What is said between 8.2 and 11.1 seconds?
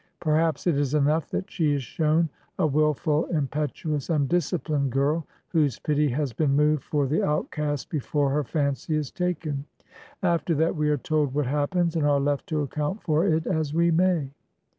her fancy is taken. After that we are